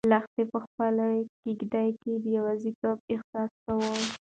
لښتې 0.13 0.43
په 0.51 0.57
خپله 0.65 1.05
کيږدۍ 1.41 1.89
کې 2.01 2.11
د 2.23 2.25
یوازیتوب 2.37 2.97
احساس 3.13 3.51
کاوه. 3.63 3.91